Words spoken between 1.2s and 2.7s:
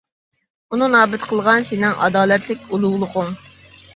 قىلغان سېنىڭ ئادالەتلىك